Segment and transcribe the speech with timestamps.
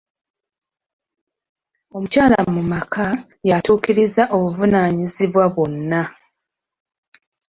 [1.95, 3.05] Omukyala mu maka
[3.49, 6.01] yatuukiriza obuvunaanyizibwa bwonna.